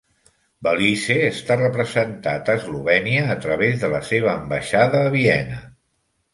[0.67, 5.65] Belize està representat a Eslovènia a través de la seva ambaixada a Viena.